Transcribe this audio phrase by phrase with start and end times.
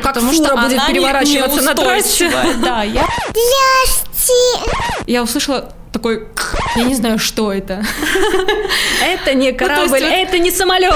[0.00, 2.30] Как потому фура что будет она не- переворачиваться на трассе.
[2.62, 3.06] Да, я...
[5.06, 6.26] Я услышала такой...
[6.76, 7.82] Я не знаю, что это.
[9.02, 10.94] Это не корабль, вот- это не самолет.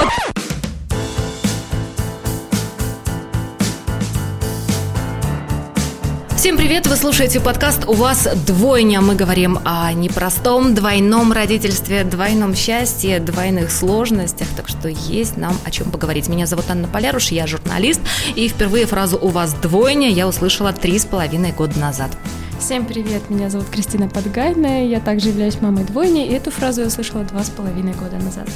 [6.45, 6.85] Всем привет!
[6.85, 9.01] Вы слушаете подкаст «У вас двойня».
[9.01, 14.47] Мы говорим о непростом двойном родительстве, двойном счастье, двойных сложностях.
[14.55, 16.29] Так что есть нам о чем поговорить.
[16.29, 17.99] Меня зовут Анна Поляруш, я журналист.
[18.35, 22.11] И впервые фразу «У вас двойня» я услышала три с половиной года назад.
[22.59, 26.87] Всем привет, меня зовут Кристина Подгайная, я также являюсь мамой двойни, и эту фразу я
[26.87, 28.47] услышала два с половиной года назад.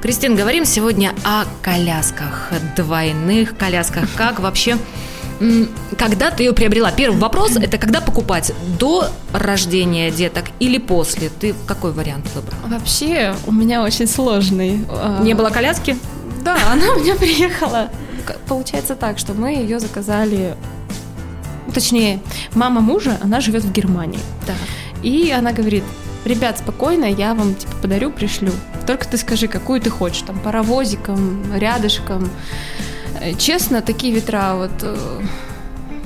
[0.00, 4.08] Кристин, говорим сегодня о колясках, двойных колясках.
[4.16, 4.78] Как вообще
[5.98, 6.90] когда ты ее приобрела?
[6.92, 8.52] Первый вопрос– это когда покупать?
[8.78, 11.28] До рождения деток или после?
[11.28, 12.78] Ты какой вариант выбрала?
[12.78, 14.84] Вообще, у меня очень сложный.
[14.88, 15.96] а, Не было коляски?
[16.44, 17.90] Да, она у меня приехала.
[18.48, 20.56] Получается так, что мы ее заказали,
[21.72, 22.20] точнее,
[22.54, 24.20] мама мужа, она живет в Германии.
[24.46, 24.54] Да.
[25.02, 25.84] И она говорит,
[26.24, 28.50] ребят, спокойно, я вам типа подарю, пришлю.
[28.86, 32.28] Только ты скажи, какую ты хочешь, там, паровозиком, рядышком.
[33.26, 34.96] Э, Честно, такие ветра, вот э,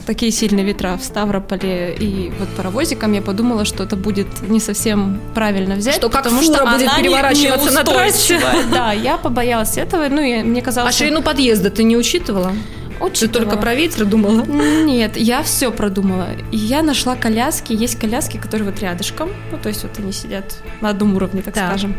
[0.06, 5.20] такие сильные ветра в Ставрополе и вот паровозиком, я подумала, что это будет не совсем
[5.34, 8.40] правильно взять, Что как потому что будет она не- переворачиваться на трассе.
[8.72, 12.52] Да, я побоялась этого, ну и мне казалось, А что- ширину подъезда ты не учитывала?
[12.98, 13.44] Ты Учитывала.
[13.50, 14.44] только про ветер думала?
[14.44, 16.26] Нет, я все продумала.
[16.52, 17.72] И я нашла коляски.
[17.72, 19.30] Есть коляски, которые вот рядышком.
[19.50, 20.44] Ну, то есть вот они сидят
[20.82, 21.68] на одном уровне, так Так.
[21.70, 21.96] скажем.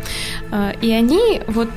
[0.51, 1.69] А, И они вот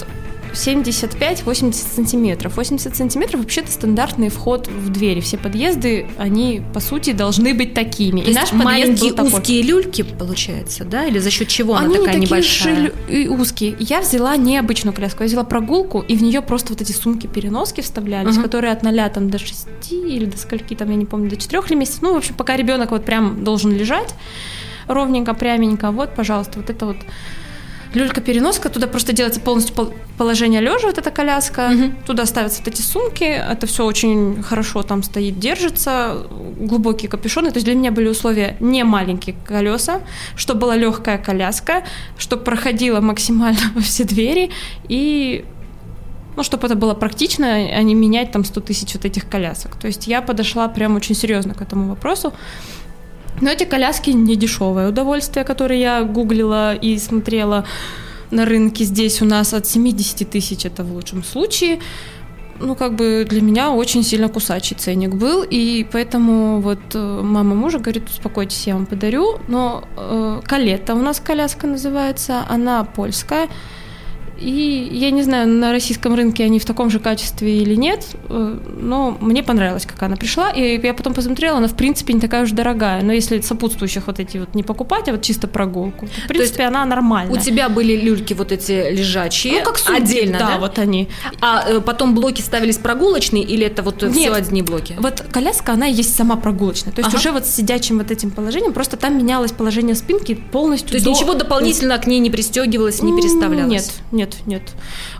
[0.55, 2.57] 75-80 сантиметров.
[2.57, 5.21] 80 сантиметров вообще-то стандартный вход в двери.
[5.21, 8.21] Все подъезды, они, по сути, должны быть такими.
[8.23, 9.33] То есть подъезд маленькие был такой.
[9.41, 11.05] узкие люльки, получается, да?
[11.07, 12.77] Или за счет чего она Они такая не такие небольшая?
[12.87, 13.77] лю- и узкие.
[13.79, 18.35] Я взяла необычную коляску, я взяла прогулку, и в нее просто вот эти сумки-переноски вставлялись,
[18.37, 18.43] Мгм.
[18.45, 21.67] которые от 0 там, до 6 или до скольки там, я не помню, до 4
[21.69, 22.03] или месяцев.
[22.03, 24.15] Ну, в общем, пока ребенок вот прям должен лежать
[24.87, 25.91] ровненько, пряменько.
[25.91, 26.97] Вот, пожалуйста, вот это вот
[27.95, 31.97] люлька-переноска, туда просто делается полностью пол- положение лежа, вот эта коляска, Мгм.
[32.07, 36.27] туда ставятся вот эти сумки, это все очень хорошо там стоит, держится,
[36.59, 40.01] глубокие капюшоны, то есть для меня были условия не маленькие колеса,
[40.37, 41.85] чтобы была легкая коляска,
[42.19, 44.51] чтобы проходила максимально во все двери
[44.89, 45.45] и
[46.37, 49.77] ну, чтобы это было практично, а не менять там 100 тысяч вот этих колясок.
[49.77, 52.33] То есть я подошла прям очень серьезно к этому вопросу.
[53.41, 57.65] Но эти коляски не дешевое удовольствие, которое я гуглила и смотрела
[58.31, 61.79] на рынке здесь у нас от 70 тысяч, это в лучшем случае.
[62.61, 67.57] Ну, как бы для меня очень сильно кусачий ценник был, и поэтому вот э, мама
[67.57, 73.49] мужа говорит, успокойтесь, я вам подарю, но э, Калета у нас коляска называется, она польская,
[74.39, 78.59] и я не знаю, на российском рынке они в таком же качестве или нет, э,
[78.81, 80.51] но мне понравилось, как она пришла.
[80.51, 83.03] И я потом посмотрела, она в принципе не такая уж дорогая.
[83.03, 86.85] Но если сопутствующих вот эти вот не покупать, а вот чисто прогулку, в принципе, она
[86.85, 87.35] нормальная.
[87.35, 90.47] У тебя были люльки вот эти лежачие, ну, как сумки, отдельно, да?
[90.49, 91.09] да, вот они.
[91.41, 94.35] А э, потом блоки ставились прогулочные или это вот все Нет.
[94.35, 94.97] одни блоки?
[94.99, 96.93] Вот коляска, она есть сама прогулочная.
[96.93, 97.19] То есть Ага.
[97.19, 101.05] уже вот с сидячим вот этим положением, просто там менялось положение спинки полностью То есть
[101.05, 103.71] до- ничего дополнительно к ней не пристегивалось, не переставлялось?
[103.71, 104.63] Нет, нет, нет.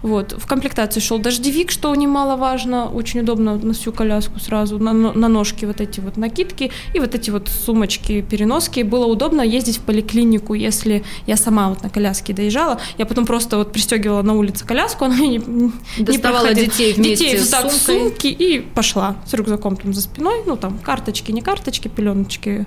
[0.03, 0.33] Вот.
[0.33, 2.89] В комплектации шел дождевик, что немаловажно.
[2.89, 4.79] Очень удобно на всю коляску сразу.
[4.79, 8.83] На, на ножки вот эти вот накидки и вот эти вот сумочки, переноски.
[8.83, 12.81] Было удобно ездить в поликлинику, если я сама вот на коляске доезжала.
[12.99, 15.73] Я потом просто вот пристегивала на улице коляску, она мне не, не
[16.05, 16.67] Доставала проходила.
[16.69, 18.11] детей вместе детей так в сумкой.
[18.11, 20.43] сумки и пошла с рюкзаком там за спиной.
[20.47, 22.67] Ну там карточки, не карточки, пеленочки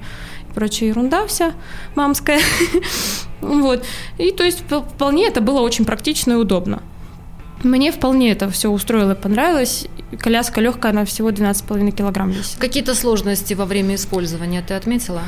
[0.49, 1.53] и прочая ерунда вся
[1.95, 2.39] мамская.
[3.41, 3.83] Вот.
[4.17, 6.81] И то есть вп- вполне это было очень практично и удобно.
[7.63, 9.87] Мне вполне это все устроило и понравилось.
[10.19, 12.57] Коляска легкая, она всего 12,5 килограмм весит.
[12.59, 15.21] Какие-то сложности во время использования ты отметила?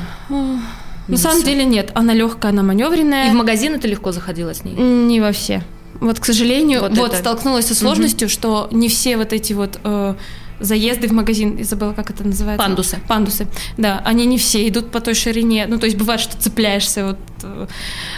[1.08, 3.28] На самом деле нет, она легкая, она маневренная.
[3.28, 4.74] И в магазины ты легко заходила с ней?
[4.74, 5.62] Не во все.
[5.98, 7.18] Вот, к сожалению, Вот вот, это.
[7.18, 10.14] столкнулась со сложностью, что не все вот эти вот э,
[10.60, 12.64] заезды в магазин, я забыла, как это называется.
[12.66, 12.98] Пандусы.
[13.08, 13.46] Пандусы,
[13.76, 15.66] да, они не все идут по той ширине.
[15.66, 17.66] Ну, то есть бывает, что цепляешься вот э,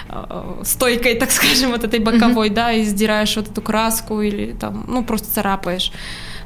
[0.09, 4.85] э, стойкой, так скажем, вот этой боковой, да, и сдираешь вот эту краску или там,
[4.89, 5.93] ну, просто царапаешь.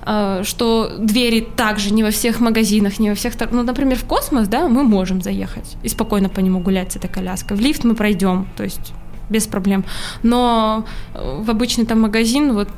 [0.04, 3.34] Э, Что двери также не во всех магазинах, не во всех...
[3.50, 7.08] Ну, например, в космос, да, мы можем заехать и спокойно по нему гулять с этой
[7.08, 7.56] коляской.
[7.56, 8.92] В лифт мы пройдем, то есть
[9.31, 9.84] без проблем.
[10.22, 10.84] Но
[11.14, 12.70] в обычный там магазин вот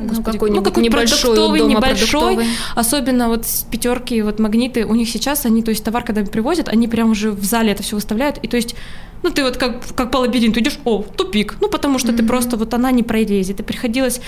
[0.00, 2.46] Ну, какой-нибудь какой небольшой, продуктовый, дома небольшой, продуктовый.
[2.74, 6.88] особенно вот пятерки, вот магниты, у них сейчас они, то есть товар, когда привозят, они
[6.88, 8.74] прям уже в зале это все выставляют, и то есть
[9.22, 11.56] ну, ты вот как, как по лабиринту идешь, о, тупик.
[11.60, 13.58] Ну, потому что ты просто, вот она не пролезет.
[13.58, 14.20] И приходилось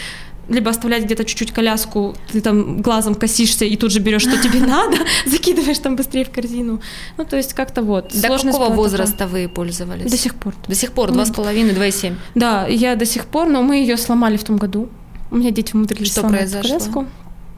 [0.48, 4.60] либо оставлять где-то чуть-чуть коляску, ты там глазом косишься и тут же берешь, что тебе
[4.66, 4.96] надо,
[5.26, 6.80] закидываешь там быстрее в корзину.
[7.16, 8.12] Ну, то есть как-то вот.
[8.12, 10.10] До какого возраста вы пользовались?
[10.10, 10.54] До сих пор.
[10.66, 12.16] До сих пор, два с половиной, два и семь.
[12.34, 14.88] Да, я до сих пор, но мы ее сломали в том году.
[15.30, 16.78] У меня дети умудрились Что произошло?
[16.78, 17.06] коляску.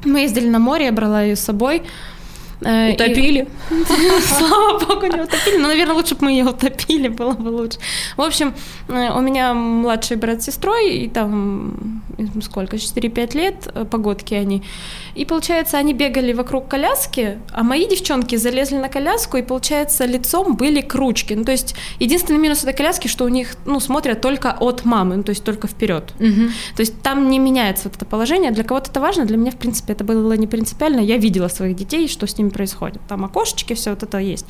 [0.05, 1.83] Мы ездили на море, я брала ее с собой.
[2.65, 3.49] Э, и- Утопили?
[4.39, 5.57] Слава богу, не утопили.
[5.59, 7.79] Но, наверное, лучше бы мы ее утопили, было бы лучше.
[8.17, 8.55] В общем,
[8.89, 12.03] э, у меня младший брат с сестрой, и там
[12.43, 14.63] сколько, 4-5 лет, э, погодки они.
[15.15, 20.57] И, получается, они бегали вокруг коляски, а мои девчонки залезли на коляску, и, получается, лицом
[20.57, 21.37] были к ручке.
[21.37, 25.17] Ну, то есть, единственный минус этой коляски, что у них, ну, смотрят только от мамы,
[25.17, 26.13] ну, то есть, только вперед.
[26.19, 26.51] Мгм.
[26.77, 28.51] То есть там не меняется вот это положение.
[28.51, 31.01] Для кого-то это важно, для меня, в принципе, это было не принципиально.
[31.01, 33.01] Я видела своих детей, что с ними происходит.
[33.09, 34.47] Там окошечки, все вот это есть.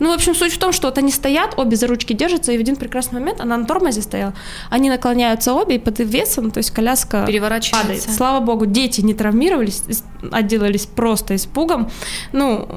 [0.00, 2.58] Ну, в общем, суть в том, что вот они стоят, обе за ручки держатся, и
[2.58, 4.34] в один прекрасный момент она на тормозе стояла.
[4.70, 7.26] Они наклоняются обе, и под весом, то есть коляска падает.
[7.28, 8.12] Переворачивается.
[8.12, 9.93] Слава богу, дети не травмировались, ис-
[10.32, 11.90] отделались просто испугом.
[12.32, 12.68] Ну,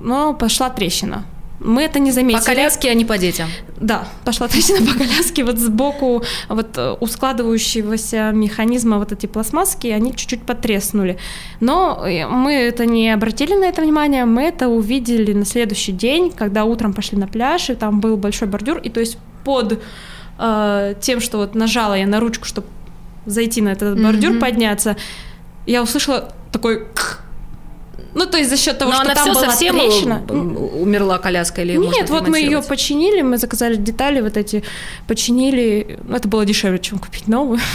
[0.00, 1.24] но пошла трещина.
[1.58, 2.38] Мы это не заметили.
[2.40, 3.48] По коляске, а не по детям.
[3.80, 9.86] Да, пошла трещина по коляске, вот сбоку вот э, у складывающегося механизма вот эти пластмасски,
[9.88, 11.16] они чуть-чуть потреснули.
[11.60, 16.30] Но э, мы это не обратили на это внимание, мы это увидели на следующий день,
[16.30, 19.82] когда утром пошли на пляж, и там был большой бордюр, и то есть под
[20.38, 22.66] э, тем, что вот нажала я на ручку, чтобы
[23.24, 24.40] зайти на этот бордюр, Мгм.
[24.40, 24.96] подняться,
[25.66, 26.86] я услышала такой
[28.16, 30.22] ну, то есть за счет того, Но что она там все была совсем трещина.
[30.30, 34.62] умерла коляска или Нет, вот мы ее починили, мы заказали детали вот эти,
[35.06, 35.98] починили.
[36.02, 37.60] Ну, Это было дешевле, чем купить новую.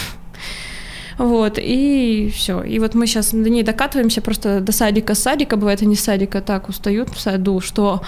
[1.17, 2.63] Вот, и все.
[2.63, 5.13] И вот мы сейчас до ней докатываемся просто до садика.
[5.13, 8.01] Садика, бывает, они с садика так устают в саду, что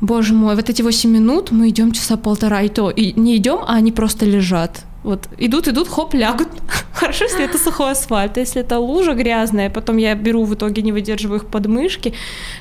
[0.00, 3.60] Боже мой, вот эти 8 минут мы идем часа полтора, и то, и не идем,
[3.66, 4.84] а они просто лежат.
[5.04, 6.48] Вот идут, идут, хоп, лягут.
[6.94, 8.38] Хорошо, если это сухой асфальт.
[8.38, 12.14] А Если это лужа грязная, потом я беру в итоге, не выдерживаю их подмышки,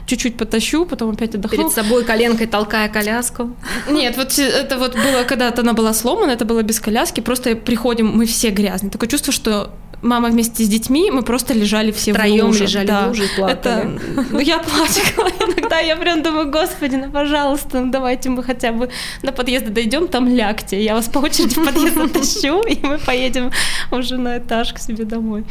[0.05, 1.57] чуть-чуть потащу, потом опять отдохну.
[1.57, 3.51] Перед собой коленкой толкая коляску.
[3.89, 8.07] Нет, вот это вот было, когда она была сломана, это было без коляски, просто приходим,
[8.07, 8.91] мы все грязные.
[8.91, 9.71] Такое чувство, что
[10.03, 12.63] мама вместе с детьми, мы просто лежали все Втроём в луже.
[12.63, 13.05] лежали да.
[13.05, 13.53] в луже и плакали.
[13.53, 13.99] Это,
[14.31, 18.89] ну, я плакала иногда, я прям думаю, господи, ну, пожалуйста, ну, давайте мы хотя бы
[19.23, 23.51] до подъезда дойдем, там лягте, я вас по очереди в подъезд затащу, и мы поедем
[23.91, 25.45] уже на этаж к себе домой.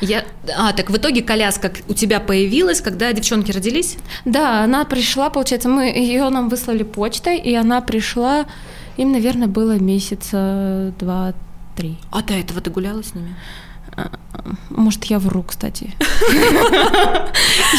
[0.00, 0.24] Я...
[0.56, 3.96] А, так в итоге коляска у тебя появилась, когда девчонки родились?
[4.24, 8.46] Да, она пришла, получается, мы ее нам выслали почтой, и она пришла,
[8.96, 11.96] им, наверное, было месяца два-три.
[12.10, 13.34] А до этого ты гуляла с ними?
[14.70, 15.94] Может, я вру, кстати.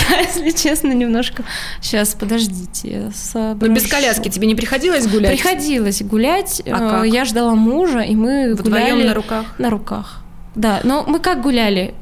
[0.09, 1.43] Я, если честно, немножко...
[1.81, 5.31] Сейчас, подождите, я Ну, без коляски тебе не приходилось гулять?
[5.31, 6.61] Приходилось гулять.
[6.65, 7.09] А э?
[7.09, 9.45] Я ждала мужа, и мы Вдвоем гуляли на руках?
[9.59, 10.21] на руках.
[10.55, 11.93] Да, но мы как гуляли?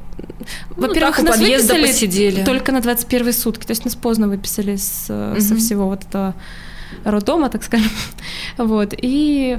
[0.76, 2.44] Во-первых, так, у нас подъезда выписали посидели.
[2.44, 6.34] только на 21 сутки, то есть нас поздно выписали с, э, со всего вот этого
[7.04, 7.90] роддома, так скажем.
[8.56, 9.58] Вот, и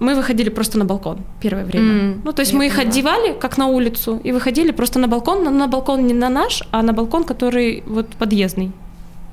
[0.00, 1.90] мы выходили просто на балкон первое время.
[1.90, 5.44] М, ну, то есть мы их одевали, как на улицу, и выходили просто на балкон,
[5.44, 8.72] но на балкон не на наш, а на балкон, который вот подъездный.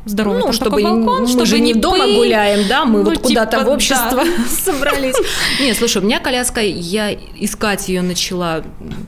[0.07, 0.39] Здоровый.
[0.39, 2.15] Ну, там чтобы балкон, мы чтобы же не дома пыль.
[2.15, 4.25] гуляем, да, мы Ну, вот куда-то типа, в общество да.
[4.63, 5.15] собрались.
[5.59, 8.63] Не, слушай, у меня коляска, я искать ее начала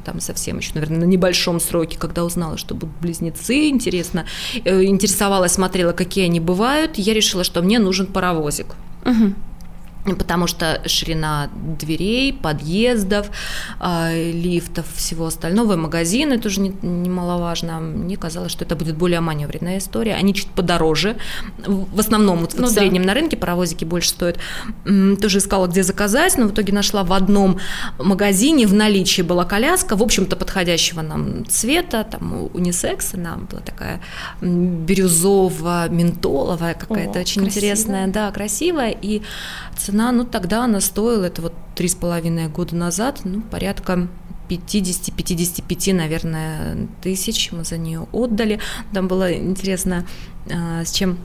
[0.05, 4.25] там совсем еще, наверное, на небольшом сроке, когда узнала, что будут близнецы, интересно,
[4.65, 8.75] э, интересовалась, смотрела, какие они бывают, я решила, что мне нужен паровозик.
[10.15, 13.29] Потому что ширина дверей, подъездов,
[13.79, 17.79] а, лифтов, всего остального, и магазины тоже не- немаловажно.
[17.79, 20.15] Мне казалось, что это будет более маневренная история.
[20.15, 21.17] Они чуть подороже.
[21.65, 22.81] В основном вот Ну в да.
[22.81, 24.37] среднем на рынке паровозики больше стоят.
[25.21, 27.59] Тоже искала, где заказать, но в итоге нашла в одном
[27.99, 34.01] магазине в наличии была коляска, в общем-то, подходящего нам цвета, там унисекс, она была такая
[34.41, 37.47] бирюзово-ментоловая какая-то, О, очень красивая.
[37.71, 39.21] интересная, да, красивая, и
[39.77, 44.07] цена, ну, тогда она стоила, это вот три с половиной года назад, ну, порядка
[44.49, 48.59] 50-55, наверное, тысяч мы за нее отдали.
[48.93, 50.05] Там было интересно,
[50.51, 51.17] а, с чем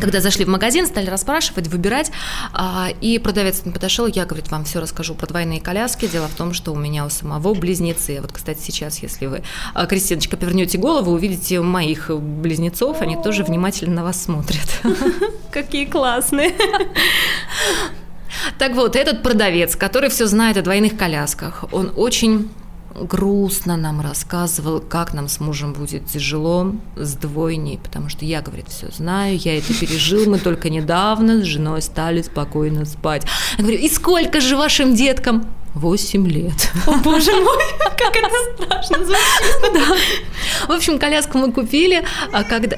[0.00, 2.10] когда зашли в магазин, стали расспрашивать, выбирать,
[2.52, 6.06] а, и продавец подошел, я, говорит, вам все расскажу про двойные коляски.
[6.06, 8.20] Дело в том, что у меня у самого близнецы.
[8.20, 9.42] Вот, кстати, сейчас, если вы,
[9.74, 14.80] а, Кристиночка, повернете голову, увидите моих близнецов, они тоже внимательно на вас смотрят.
[15.50, 16.52] Какие классные.
[18.58, 22.50] Так вот, этот продавец, который все знает о двойных колясках, он очень
[22.94, 28.68] грустно нам рассказывал, как нам с мужем будет тяжело с двойней, потому что я, говорит,
[28.68, 33.24] все знаю, я это пережил, мы только недавно с женой стали спокойно спать.
[33.58, 35.46] Я говорю, и сколько же вашим деткам?
[35.74, 36.70] 8 лет.
[36.86, 39.72] О, боже мой, как это страшно звучит.
[39.72, 40.66] Да.
[40.66, 42.76] В общем, коляску мы купили, а когда...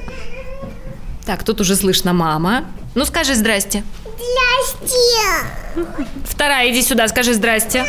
[1.25, 2.65] Так, тут уже слышно мама.
[2.93, 3.83] Ну, скажи здрасте.
[4.03, 5.87] Здрасте.
[6.23, 7.85] Вторая, иди сюда, скажи здрасте.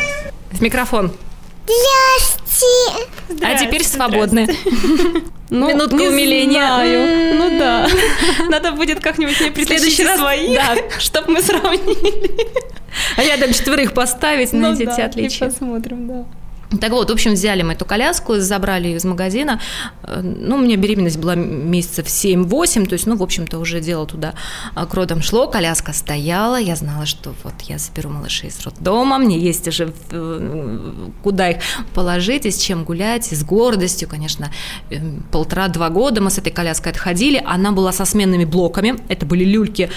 [0.51, 1.13] В микрофон.
[1.67, 3.45] Здрасте.
[3.45, 4.47] а теперь свободны.
[5.49, 6.59] Ну, Минутка не умиления.
[6.59, 7.35] знаю.
[7.35, 7.87] Ну да.
[8.49, 10.75] Надо будет как-нибудь мне следующий притащить раз, свои, да.
[10.99, 12.47] чтобы мы сравнили.
[13.15, 15.49] А рядом четверых поставить, Ну найдите да, и отличие.
[15.49, 16.25] посмотрим, да.
[16.81, 19.59] Так вот, в общем, взяли мы эту коляску, забрали ее из магазина.
[20.03, 24.05] Э, Ну, у меня беременность была месяцев 7-8, то есть, ну, в общем-то, уже дело
[24.05, 24.33] туда
[24.75, 29.17] а, к родам шло, коляска стояла, я знала, что вот я заберу малышей из роддома,
[29.17, 30.79] мне есть уже э,
[31.23, 31.57] куда их
[31.93, 34.51] положить, и с чем гулять, и с гордостью, конечно.
[34.89, 34.97] Э,
[35.31, 39.89] Полтора-два года мы с этой коляской отходили, она была со сменными блоками, это были люльки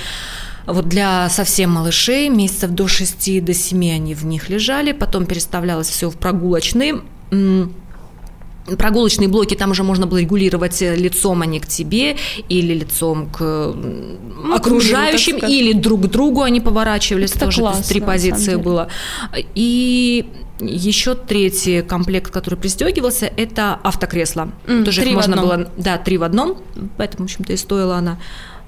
[0.73, 5.89] вот для совсем малышей, месяцев до 6 до 7 они в них лежали, потом переставлялось
[5.89, 7.01] все в прогулочные.
[8.79, 12.17] Прогулочные блоки там уже можно было регулировать э, лицом, не к тебе,
[12.49, 13.41] или лицом к
[13.75, 15.51] Ну, окружающим, сказать.
[15.57, 18.89] или друг к другу они поворачивались, Это тоже классно, три позиции было.
[19.57, 20.27] И
[20.61, 24.53] еще третий комплект, который пристегивался, это автокресло.
[24.69, 26.59] М, Тоже их можно было, да, три в одном,
[26.97, 28.19] поэтому, в общем-то, и стоила она.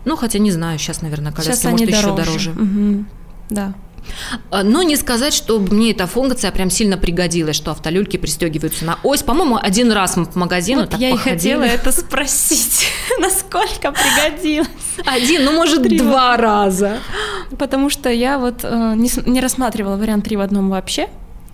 [0.05, 2.25] Ну, хотя не знаю, сейчас, наверное, коляски, Сейчас может, еще дороже.
[2.25, 2.51] дороже.
[2.51, 3.09] Мгм.
[3.51, 3.75] Да.
[4.51, 8.99] А, Но не сказать, что мне эта функция прям сильно пригодилась, что автолюльки пристегиваются на
[9.05, 9.23] ось.
[9.23, 11.35] По-моему, один раз мы по магазину Вот так я и походили.
[11.37, 12.89] хотела это спросить,
[13.21, 14.69] насколько пригодилось.
[15.07, 16.99] Один, ну, может, Три два раза.
[17.59, 21.09] Потому что я вот э, не, не рассматривала вариант 3 в одном вообще.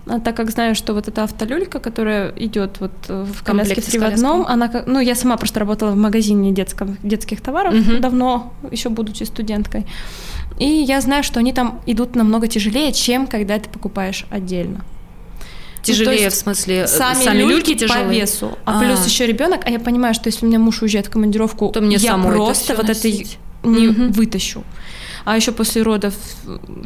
[0.07, 3.99] А так как знаю, что вот эта автолюлька, которая идет вот э, в коляске 3
[3.99, 8.01] в одном, она, ну, я сама просто работала в магазине детском, детских товаров Мгм.
[8.01, 9.85] давно, еще будучи студенткой.
[10.57, 14.83] И я знаю, что они там идут намного тяжелее, чем когда ты покупаешь отдельно.
[15.83, 18.21] Тяжелее, Ну, есть в смысле, э, Сами, люльки, по тяжелые?
[18.21, 18.83] весу, а, А.
[18.83, 21.81] плюс еще ребенок, а я понимаю, что если у меня муж уезжает в командировку, То
[21.81, 23.37] мне я это просто всё вот носить.
[23.61, 24.11] это не Мгм.
[24.11, 24.63] вытащу.
[25.25, 26.13] А еще после родов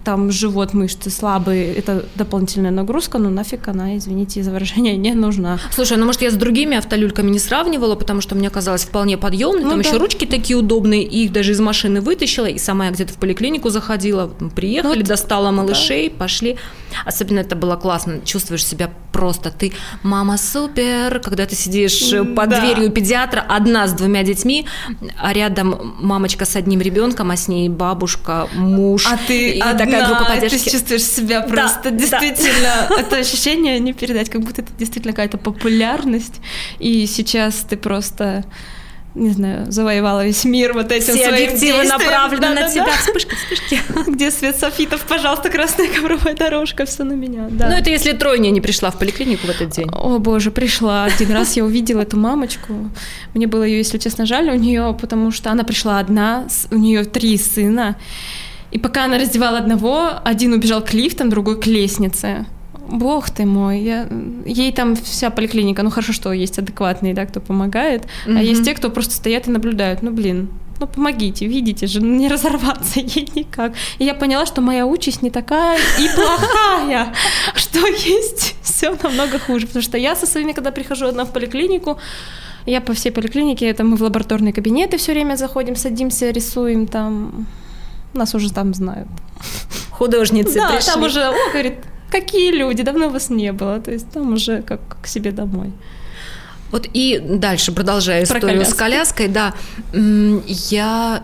[0.03, 5.59] там живот, мышцы слабые, это дополнительная нагрузка, ну нафиг она, извините за выражение, не нужна.
[5.71, 9.63] Слушай, ну может я с другими автолюльками не сравнивала, потому что мне казалось вполне подъемной.
[9.63, 9.87] Ну Там да.
[9.87, 13.17] еще ручки такие удобные, и их даже из машины вытащила, и сама я где-то в
[13.17, 14.27] поликлинику заходила.
[14.55, 16.57] Приехали, Ну достала малышей, пошли.
[17.05, 18.21] Особенно это было классно.
[18.25, 22.59] Чувствуешь себя просто ты мама супер, когда ты сидишь э, под Да.
[22.59, 24.65] дверью педиатра одна с двумя детьми,
[25.19, 29.05] а рядом мамочка с одним ребенком, а с ней бабушка, муж.
[29.57, 30.69] и такая группа поддержки.
[30.69, 36.41] чувствуешь себя просто действительно, это ощущение не передать, как будто это действительно какая-то популярность,
[36.79, 38.43] и сейчас ты просто
[39.15, 42.69] не знаю, завоевала весь мир вот этим Все своим объективы направлены на Да-да-да.
[42.71, 42.97] тебя.
[42.97, 43.79] Вспышки, вспышки.
[44.07, 47.47] Где свет софитов, пожалуйста, красная ковровая дорожка, все на меня.
[47.49, 47.69] Да.
[47.69, 49.89] Ну, это если тройня не пришла в поликлинику в этот день.
[49.91, 51.05] О боже, пришла.
[51.05, 52.73] Один раз я увидела эту мамочку.
[53.33, 57.03] Мне было ее, если честно, жаль у нее, потому что она пришла одна, у нее
[57.03, 57.95] три сына.
[58.71, 62.47] И пока она раздевала одного, один убежал к лифтам, другой к лестнице.
[62.89, 64.07] Бог ты мой, я...
[64.45, 68.37] ей там вся поликлиника, ну хорошо, что есть адекватные, да, кто помогает, Мгм.
[68.37, 70.49] а есть те, кто просто стоят и наблюдают, ну блин,
[70.79, 73.73] ну помогите, видите же, ну, не разорваться ей никак.
[73.99, 77.13] И я поняла, что моя участь не такая и плохая,
[77.55, 81.97] что есть все намного хуже, потому что я со своими, когда прихожу одна в поликлинику,
[82.65, 87.45] я по всей поликлинике, это мы в лабораторные кабинеты все время заходим, садимся, рисуем там,
[88.13, 89.07] нас уже там знают.
[89.91, 90.91] Художницы Да, пришли.
[90.93, 91.75] там уже, о, говорит,
[92.13, 95.71] какие люди, давно вас не было, то есть там уже как к себе домой.
[96.71, 99.17] Вот и дальше, продолжая Про историю с коляски.
[99.23, 99.53] коляской, да,
[100.47, 101.23] я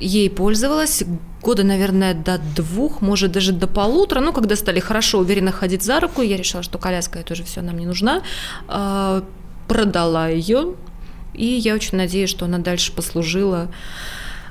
[0.00, 1.04] ей пользовалась
[1.42, 4.20] года, наверное, до двух, может, даже до полутора.
[4.20, 7.62] Ну, когда стали хорошо, уверенно ходить за руку, я решила, что коляска это уже все
[7.62, 8.22] нам не нужна.
[8.68, 9.22] А,
[9.68, 10.74] Продала ее,
[11.32, 13.68] и я очень надеюсь, что она дальше послужила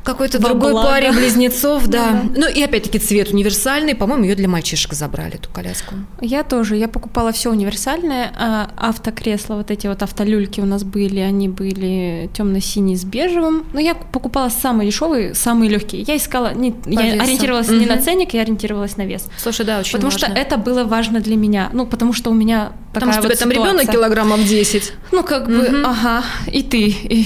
[0.04, 0.88] какой-то Во другой благо.
[0.88, 2.12] паре близнецов, да.
[2.12, 2.24] Да-да.
[2.36, 5.96] Ну и опять-таки цвет универсальный, по-моему, ее для мальчишек забрали эту коляску.
[6.22, 11.20] Я тоже, я покупала все универсальное, а автокресла, вот эти вот автолюльки у нас были,
[11.20, 16.04] они были темно-синие с бежевым, но я покупала самые дешевые, самые легкие.
[16.04, 19.28] Я искала, не, я ориентировалась не на ценник, я ориентировалась на вес.
[19.38, 20.28] Слушай, да, очень потому важно.
[20.28, 21.70] что это было важно для меня.
[21.74, 23.94] Ну, потому что у меня Потому такая что у вот тебя там ребенок ситуация.
[23.94, 24.94] килограммов 10.
[25.12, 25.86] Ну, как бы, Мгм.
[25.86, 27.26] ага, и ты, и,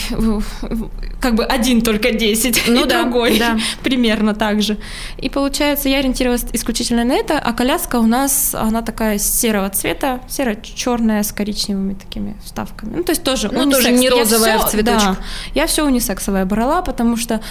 [1.19, 3.57] как бы один только 10, Ну и да, другой да.
[3.83, 4.77] примерно так же.
[5.17, 10.19] И получается, я ориентировалась исключительно на это, а коляска у нас, она такая серого цвета,
[10.29, 12.93] серо-черная с коричневыми такими вставками.
[12.97, 13.99] Ну, то есть тоже Ну, тоже унисекс.
[13.99, 15.09] не Я розовая всё- в цветочек.
[15.09, 15.17] Да,
[15.55, 17.41] я все унисексовое брала, потому что,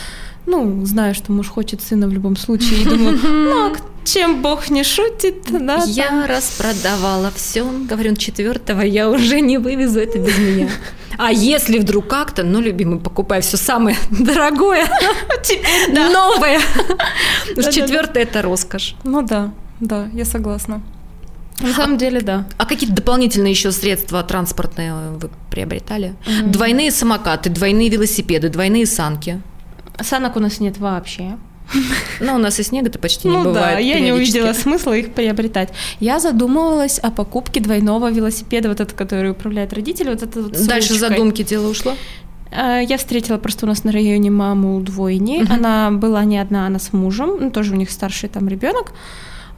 [0.46, 4.70] ну, знаю, что муж хочет сына в любом случае, и думаю, ну, а Чем Бог
[4.70, 5.82] не шутит, да?
[5.86, 6.26] Я там.
[6.26, 7.64] распродавала все.
[7.64, 10.68] Говорю, четвертого я уже не вывезу это без меня.
[11.18, 14.86] А если вдруг как-то, ну, любимый, покупай все самое дорогое,
[15.88, 16.60] новое.
[17.72, 18.94] Четвертое это роскошь.
[19.02, 20.82] Ну да, да, я согласна.
[21.60, 22.46] На самом деле, да.
[22.58, 26.14] А какие-то дополнительные еще средства транспортные вы приобретали?
[26.44, 29.40] Двойные самокаты, двойные велосипеды, двойные санки.
[30.00, 31.36] Санок у нас нет вообще.
[32.20, 33.76] Но у нас и снега-то почти не ну бывает.
[33.76, 35.70] да, я не увидела смысла их приобретать.
[36.00, 40.94] Я задумывалась о покупке двойного велосипеда, вот этот, который управляет родители, вот это вот Дальше
[40.94, 41.94] задумки дело ушло?
[42.50, 45.42] Э, Я встретила просто у нас на районе маму двойни.
[45.42, 45.52] Мгм.
[45.52, 47.36] Она была не одна, она с мужем.
[47.40, 48.92] Ну, тоже у них старший там ребенок.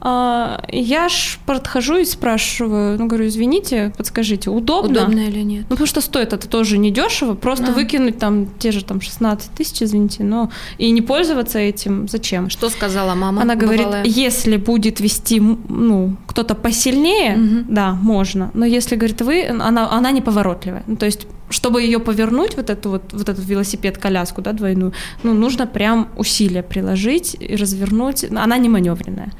[0.01, 5.01] А, Я ж подхожу и спрашиваю, ну, говорю, извините, подскажите, удобно?
[5.03, 5.61] Удобно или нет?
[5.69, 7.71] Ну, потому что стоит это тоже недешево, просто Да.
[7.73, 12.49] выкинуть там те же там 16 тысяч, извините, но и не пользоваться этим зачем?
[12.49, 13.41] Что сказала мама?
[13.41, 14.03] Она говорит, бывалая?
[14.05, 17.65] если будет вести ну, кто-то посильнее, Мгм.
[17.69, 18.51] да, можно.
[18.53, 20.83] Но если, говорит, вы, она, она неповоротливая.
[20.87, 25.33] Ну, то есть, чтобы ее повернуть, вот эту вот, вот этот велосипед-коляску, да, двойную, ну,
[25.33, 28.23] нужно прям усилия приложить и развернуть.
[28.23, 29.31] Она не маневренная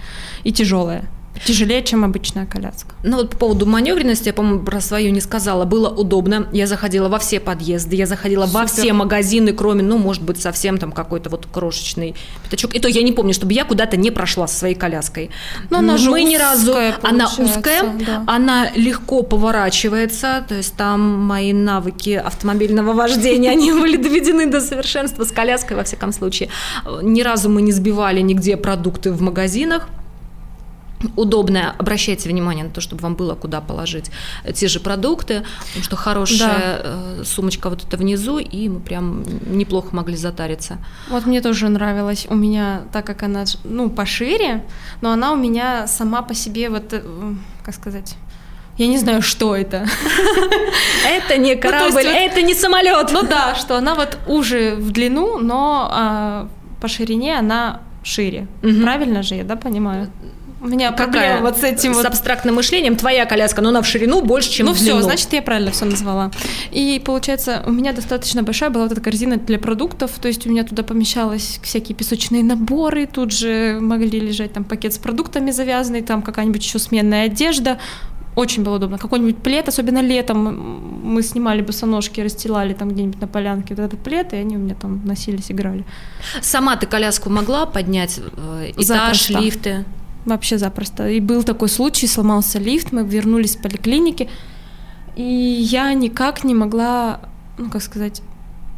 [0.43, 1.03] и тяжелая.
[1.45, 2.95] Тяжелее, чем обычная коляска.
[3.03, 5.65] Ну вот по поводу маневренности, я, по-моему, про свою не сказала.
[5.65, 6.47] Было удобно.
[6.51, 8.83] Я заходила во все подъезды, я заходила во Супер.
[8.83, 12.75] все магазины, кроме, ну, может быть, совсем там какой-то вот крошечный пятачок.
[12.75, 15.29] И то я не помню, чтобы я куда-то не прошла со своей коляской.
[15.69, 16.75] Но она же Мы ни разу...
[17.01, 18.23] Она узкая, да.
[18.27, 25.23] она легко поворачивается, то есть там мои навыки автомобильного вождения, они были доведены до совершенства
[25.23, 26.49] с коляской, во всяком случае.
[27.01, 29.87] Ни разу мы не сбивали нигде продукты в магазинах.
[31.15, 34.11] Удобная, обращайте внимание на то, чтобы вам было куда положить
[34.53, 39.95] те же продукты, потому что хорошая э, сумочка вот эта внизу, и мы прям неплохо
[39.95, 40.77] могли затариться.
[41.09, 42.27] Вот мне тоже нравилось.
[42.29, 44.65] У меня, так как она, ну, пошире,
[45.01, 47.01] но она у меня сама по себе, вот, э,
[47.63, 48.15] как сказать,
[48.77, 49.85] я не знаю, что это.
[51.05, 53.11] Это не есть корабль, это не самолет.
[53.11, 56.47] Ну да, что она вот уже в длину, но а,
[56.79, 58.47] по ширине она шире.
[58.61, 60.09] Правильно же я, да, понимаю?
[60.61, 61.05] У меня Какая?
[61.07, 62.05] проблема вот с этим с вот.
[62.05, 65.01] абстрактным мышлением твоя коляска, но она в ширину больше, чем ну в все, длину.
[65.01, 66.31] значит, я правильно все назвала.
[66.71, 70.49] И получается, у меня достаточно большая была вот эта корзина для продуктов, то есть у
[70.49, 76.01] меня туда помещалось всякие песочные наборы, тут же могли лежать там пакет с продуктами завязанный,
[76.01, 77.79] там какая-нибудь еще сменная одежда.
[78.35, 78.97] Очень было удобно.
[78.97, 84.33] Какой-нибудь плед, особенно летом, мы снимали босоножки, расстилали там где-нибудь на полянке вот этот плед,
[84.33, 85.83] и они у меня там носились, играли.
[86.41, 88.19] Сама ты коляску могла поднять?
[88.19, 89.39] э, Этаж, Запросто.
[89.39, 89.85] лифты?
[90.25, 91.09] Вообще запросто.
[91.09, 94.29] И был такой случай, сломался лифт, мы вернулись в поликлинике,
[95.15, 97.21] и я никак не могла,
[97.57, 98.21] ну как сказать,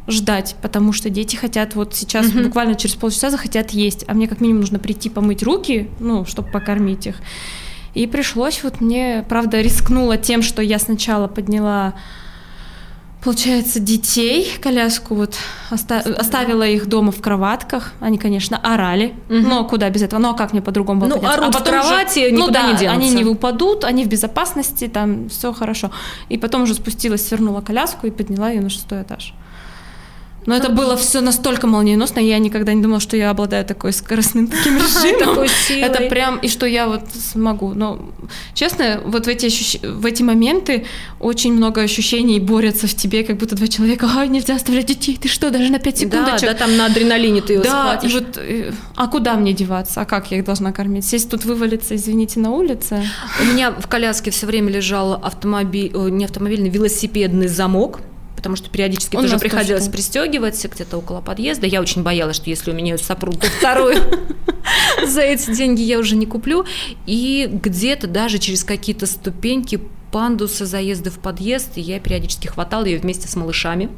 [0.08, 2.44] ждать, потому что дети хотят вот сейчас Мгм.
[2.46, 6.50] буквально через полчаса захотят есть, а мне как минимум нужно прийти помыть руки, ну, чтобы
[6.50, 7.16] покормить их.
[7.94, 11.94] И пришлось вот мне, правда, рискнула тем, что я сначала подняла
[13.24, 15.36] Получается, детей, коляску вот
[15.70, 17.94] оста- оставила их дома в кроватках.
[18.00, 19.14] Они, конечно, орали.
[19.30, 19.48] Мгм.
[19.50, 20.20] Но куда без этого?
[20.20, 21.38] Ну а как мне по-другому было Ну, подняться?
[21.42, 22.92] орут а в потом уже- кровати, ну, никуда да, не денутся.
[22.92, 25.92] Они не упадут, они в безопасности, там все хорошо.
[26.30, 29.34] И потом уже спустилась, свернула коляску и подняла ее на шестой этаж.
[30.46, 34.48] Но это было все настолько молниеносно, я никогда не думала, что я обладаю такой скоростным
[34.48, 35.48] таким режимом.
[35.70, 37.74] Это прям, и что я вот смогу.
[37.76, 38.00] Но,
[38.54, 39.48] честно, вот в эти,
[39.86, 40.86] в эти моменты
[41.20, 45.28] очень много ощущений борются в тебе, как будто два человека, а, нельзя оставлять детей, ты
[45.28, 46.50] что, даже на 5 Да, секундочек?
[46.50, 50.02] да, там на адреналине ты его Да, и вот, э, а куда мне деваться?
[50.02, 51.06] А как я их должна кормить?
[51.06, 53.04] Сесть тут вывалиться, извините, на улице?
[53.42, 58.00] У меня в коляске все время лежал автомобиль, не автомобильный, велосипедный замок,
[58.42, 59.92] потому что периодически У тоже приходилось тоже.
[59.92, 61.68] пристегивать где-то около подъезда.
[61.68, 63.98] Я очень боялась, что если у меня сопрут, то вторую
[65.08, 66.66] за эти деньги я уже не куплю.
[67.06, 69.80] И где-то даже через какие-то ступеньки,
[70.12, 73.92] пандусы, заезды в подъезд, я периодически хватала ее вместе с малышами.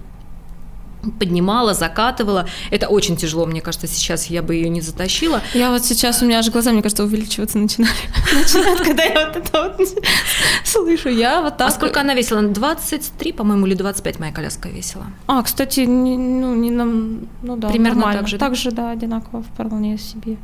[1.20, 2.48] Поднимала, закатывала.
[2.72, 5.42] Это очень тяжело, мне кажется, сейчас я бы ее не затащила.
[5.54, 7.58] Я вот сейчас, у меня аж глаза, мне кажется, увеличиваться.
[7.58, 7.96] Начинают,
[8.84, 9.88] когда я вот это вот
[10.64, 11.10] слышу.
[11.10, 11.68] Я вот так...
[11.68, 12.42] А сколько она весила?
[12.42, 15.06] 23, по-моему, или 25 моя коляска весила?
[15.28, 18.20] А, кстати, не, ну, не нам, ну да, Примерно нормально.
[18.22, 18.46] так же, да?
[18.48, 20.38] Так же, да, одинаково вполне себе.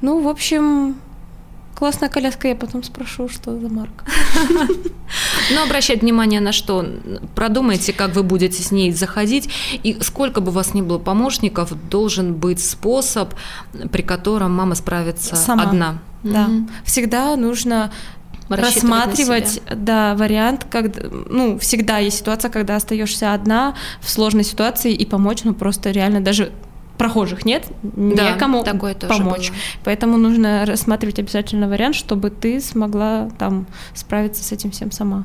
[0.00, 0.96] Ну, в общем,
[1.76, 4.04] классная коляска, я потом спрошу, что за марка.
[5.54, 6.84] Но обращать внимание на что?
[7.34, 9.50] Продумайте, как вы будете с ней заходить.
[9.82, 13.34] И сколько бы у вас ни было помощников, должен быть способ,
[13.92, 15.64] при котором мама справится Сама.
[15.64, 15.98] одна.
[16.22, 16.48] Да.
[16.48, 16.70] Мгм.
[16.84, 17.92] Всегда нужно
[18.48, 25.04] рассматривать, да, вариант, когда, ну, всегда есть ситуация, когда остаешься одна в сложной ситуации и
[25.04, 26.52] помочь, ну, просто реально даже
[26.98, 29.48] прохожих нет, Да, некому такое тоже помочь.
[29.50, 29.58] было.
[29.84, 35.24] Поэтому нужно рассматривать обязательно вариант, чтобы ты смогла там справиться с этим всем сама.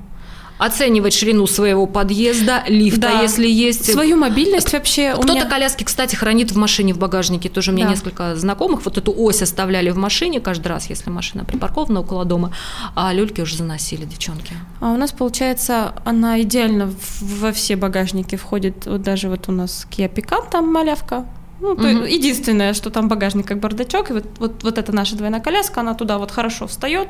[0.58, 3.22] Оценивать ширину своего подъезда, лифта, Да.
[3.24, 3.92] если есть.
[3.92, 7.50] Свою мобильность вообще Кто-то меня- коляски, кстати, хранит в машине в багажнике.
[7.50, 7.92] Тоже у меня Да.
[7.94, 12.52] несколько знакомых вот эту ось оставляли в машине каждый раз, если машина припаркована около дома,
[12.96, 14.54] а люльки уже заносили девчонки.
[14.82, 18.86] А у нас, получается, она идеально во все багажники входит.
[18.86, 21.26] Вот даже вот у нас Kia Pican, там малявка.
[21.62, 22.06] Ну, то Мгм.
[22.06, 25.94] единственное, что там багажник как бардачок, и вот, вот, вот эта наша двойная коляска, она
[25.94, 27.10] туда вот хорошо встает,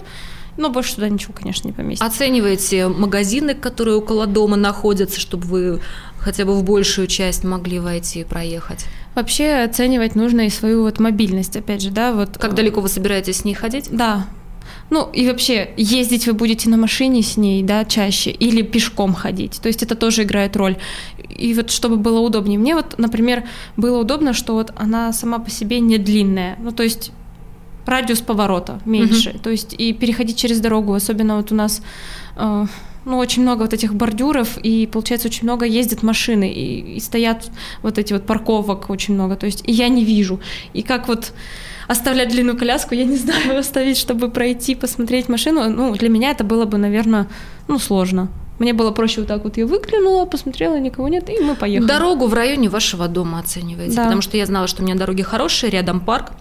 [0.58, 2.06] но больше туда ничего, конечно, не поместится.
[2.06, 5.80] Оцениваете магазины, которые около дома находятся, чтобы вы
[6.20, 8.86] хотя бы в большую часть могли войти и проехать?
[9.16, 12.38] Вообще оценивать нужно и свою вот мобильность, опять же, да, вот.
[12.38, 13.88] Как э, далеко вы собираетесь с ней ходить?
[13.90, 14.28] Да.
[14.92, 19.60] Ну и вообще, ездить вы будете на машине с ней, да, чаще, или пешком ходить.
[19.62, 20.78] То есть это тоже играет роль.
[21.30, 22.60] И вот чтобы было удобнее.
[22.60, 23.44] Мне вот, например,
[23.78, 26.58] было удобно, что вот она сама по себе не длинная.
[26.62, 27.12] Ну то есть
[27.86, 29.40] радиус поворота меньше.
[29.42, 31.82] То есть и переходить через дорогу, особенно вот у нас
[32.36, 32.66] э,
[33.06, 37.50] ну, очень много вот этих бордюров, и, получается, очень много ездят машины, и, и стоят
[37.82, 40.40] вот эти вот парковок очень много, то есть и я не вижу.
[40.74, 41.34] И как вот
[41.92, 46.44] оставлять длинную коляску, я не знаю, оставить, чтобы пройти, посмотреть машину, ну, для меня это
[46.44, 47.28] было бы, наверное,
[47.68, 48.30] ну, сложно.
[48.60, 51.88] Мне было проще вот так вот я выглянула, посмотрела, никого нет, и мы поехали.
[51.88, 54.04] Дорогу в районе вашего дома оцениваете, Да.
[54.04, 56.32] потому что я знала, что у меня дороги хорошие, рядом парк,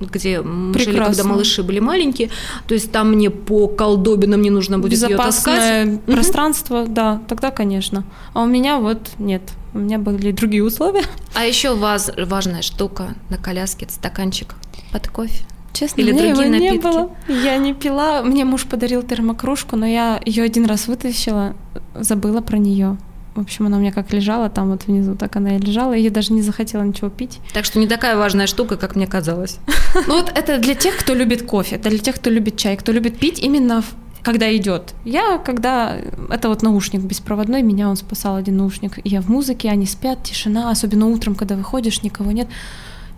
[0.00, 1.30] где мы жили, когда Прекрасно.
[1.30, 2.30] малыши были маленькие,
[2.66, 5.54] то есть там мне по колдобинам не нужно будет ее таскать.
[5.56, 8.04] Безопасное пространство, да, тогда, конечно.
[8.34, 9.42] А у меня вот нет,
[9.74, 11.02] у меня были другие условия.
[11.34, 14.54] А еще ваз- важная штука на коляске это стаканчик
[14.92, 15.44] под кофе.
[15.72, 16.86] Честно, Или мне его другие не напитки?
[16.86, 17.10] было.
[17.28, 18.22] Я не пила.
[18.22, 21.54] Мне муж подарил термокружку, но я ее один раз вытащила,
[21.94, 22.96] забыла про нее.
[23.34, 25.92] В общем, она у меня как лежала там вот внизу, так она и лежала.
[25.92, 27.38] и Я даже не захотела ничего пить.
[27.52, 29.58] Так что не такая важная штука, как мне казалось.
[30.08, 32.90] Ну вот это для тех, кто любит кофе, это для тех, кто любит чай, кто
[32.92, 33.94] любит пить именно в-
[34.32, 34.94] когда идет.
[35.06, 35.96] Я, когда...
[36.28, 38.98] Это вот наушник беспроводной, меня он спасал, один наушник.
[39.04, 42.46] Я в музыке, они спят, тишина, особенно утром, когда выходишь, никого нет.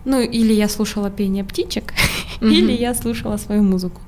[0.05, 1.93] Ну, или я слушала пение птичек,
[2.41, 2.51] Мгм.
[2.51, 3.99] или я слушала свою музыку.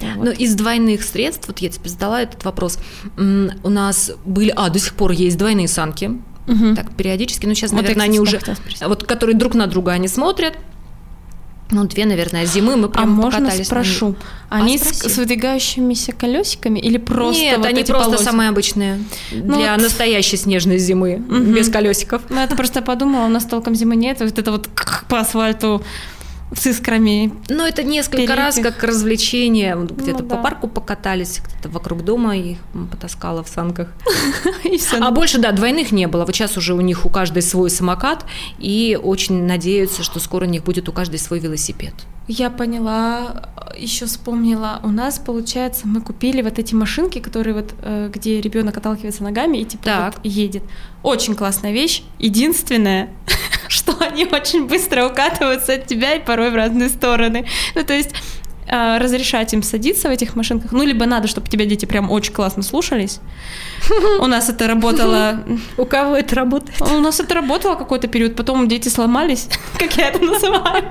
[0.00, 0.24] Вот.
[0.26, 2.78] Ну, из двойных средств, вот я тебе задала этот вопрос,
[3.16, 6.10] у нас были, а, до сих пор есть двойные санки,
[6.46, 6.76] Мгм.
[6.76, 8.40] так, периодически, но сейчас, Вот наверное, они да, уже,
[8.82, 10.54] вот, которые друг на друга они смотрят,
[11.70, 14.14] ну, две, наверное, зимы мы А прям можно покатались на спрошу,
[14.48, 15.08] они с, спроси.
[15.14, 18.24] с выдвигающимися колесиками или просто Нет, вот они эти просто полосы?
[18.24, 18.98] самые обычные,
[19.32, 21.54] Ну для вот- настоящей снежной зимы, Мгм.
[21.54, 22.22] без колесиков.
[22.28, 24.68] Ну, это просто подумала, у нас толком зимы нет, вот это вот
[25.08, 25.82] по асфальту
[26.54, 27.32] с искрами.
[27.48, 28.34] Но это несколько Перейти.
[28.34, 29.76] раз как развлечение.
[29.76, 30.42] Вот Где-то Ну по да.
[30.42, 32.58] парку покатались, где-то вокруг дома их
[32.90, 33.88] потаскала в санках.
[35.00, 36.24] А больше, да, двойных не было.
[36.24, 38.24] Вот сейчас уже у них у каждой свой самокат,
[38.58, 41.94] и очень надеются, что скоро у них будет у каждой свой велосипед.
[42.28, 44.80] Я поняла, еще вспомнила.
[44.82, 49.58] У нас, получается, мы купили вот эти машинки, которые вот, э, где ребенок отталкивается ногами
[49.58, 50.14] и типа Так.
[50.16, 50.62] вот едет.
[51.02, 52.02] Очень классная вещь.
[52.18, 53.10] Единственное,
[53.68, 57.46] что они очень быстро укатываются от тебя и порой в разные стороны.
[57.74, 58.16] Ну, то есть э,
[58.68, 60.72] разрешать им садиться в этих машинках.
[60.72, 63.20] Ну, либо надо, чтобы тебя дети прям очень классно слушались.
[64.20, 65.44] У нас это работало.
[65.76, 66.76] У кого это работает?
[66.80, 69.48] у нас это работало какой-то период, потом дети сломались,
[69.78, 70.84] как я это называю,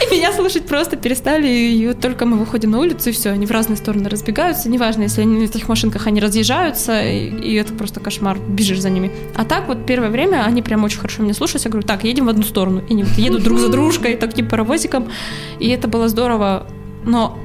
[0.00, 3.46] и меня слушать просто перестали, и вот только мы выходим на улицу, и все, они
[3.46, 7.72] в разные стороны разбегаются, неважно, если они на этих машинках, они разъезжаются, и, и это
[7.72, 9.12] просто кошмар, бежишь за ними.
[9.34, 12.26] А так вот первое время они прям очень хорошо меня слушались, я говорю, так, едем
[12.26, 15.08] в одну сторону, и они вот едут друг за дружкой, таким паровозиком,
[15.58, 16.66] и это было здорово,
[17.06, 17.38] но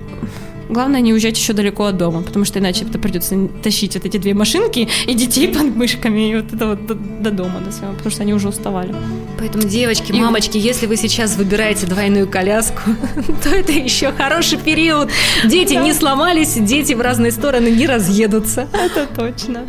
[0.72, 4.16] Главное не уезжать еще далеко от дома, потому что иначе это придется тащить вот эти
[4.16, 7.94] две машинки и детей под мышками, и вот это вот до, до дома, до своего,
[7.94, 8.96] потому что они уже уставали.
[9.38, 12.80] Поэтому, девочки, И- мамочки, если вы сейчас выбираете двойную коляску,
[13.44, 15.10] то это еще хороший период.
[15.44, 18.70] Дети не сломались, дети в разные стороны не разъедутся.
[18.72, 19.66] Это точно.